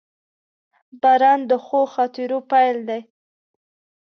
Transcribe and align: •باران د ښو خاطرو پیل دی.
•باران 1.01 1.39
د 1.49 1.51
ښو 1.65 1.81
خاطرو 1.93 2.39
پیل 2.51 2.77
دی. 2.89 3.01